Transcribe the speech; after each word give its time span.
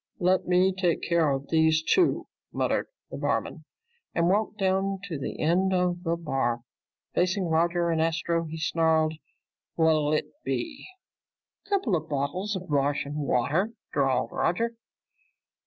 "Let 0.17 0.47
me 0.47 0.73
take 0.75 1.03
care 1.03 1.29
of 1.29 1.49
these 1.49 1.83
two," 1.83 2.25
muttered 2.51 2.87
the 3.11 3.17
bartender 3.19 3.59
and 4.15 4.29
walked 4.29 4.57
down 4.57 4.97
to 5.03 5.19
the 5.19 5.39
end 5.39 5.75
of 5.75 6.01
the 6.01 6.15
bar. 6.15 6.61
Facing 7.13 7.43
Roger 7.45 7.91
and 7.91 8.01
Astro, 8.01 8.45
he 8.45 8.57
snarled, 8.57 9.13
"What'll 9.75 10.11
it 10.11 10.31
be?" 10.43 10.87
"Coupla 11.69 11.99
bottles 12.09 12.55
of 12.55 12.67
Martian 12.67 13.13
water," 13.15 13.73
drawled 13.93 14.31
Roger. 14.31 14.73